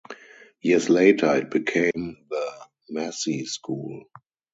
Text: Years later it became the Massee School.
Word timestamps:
Years 0.63 0.89
later 0.89 1.35
it 1.35 1.51
became 1.51 2.17
the 2.27 2.51
Massee 2.91 3.45
School. 3.45 4.05